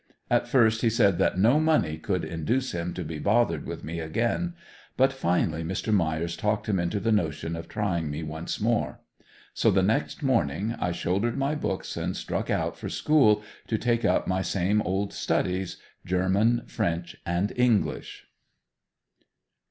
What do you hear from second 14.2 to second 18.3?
my same old studies, German, French and English.